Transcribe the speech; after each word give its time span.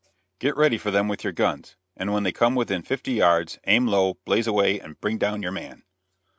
"Get 0.39 0.55
ready 0.57 0.79
for 0.79 0.89
them 0.89 1.07
with 1.07 1.23
your 1.23 1.31
guns, 1.31 1.75
and 1.95 2.11
when 2.11 2.23
they 2.23 2.31
come 2.31 2.55
within 2.55 2.81
fifty 2.81 3.11
yards, 3.11 3.59
aim 3.67 3.85
low, 3.85 4.15
blaze 4.25 4.47
away 4.47 4.79
and 4.79 4.99
bring 4.99 5.19
down 5.19 5.43
your 5.43 5.51
man!" 5.51 5.83